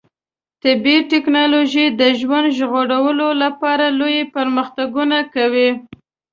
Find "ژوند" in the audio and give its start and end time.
2.19-2.47